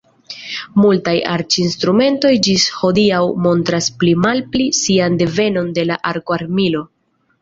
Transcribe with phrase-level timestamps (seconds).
[0.83, 6.83] Multaj arĉinstrumentoj ĝis hodiaŭ montras pli malpli sian devenon de la arko-armilo.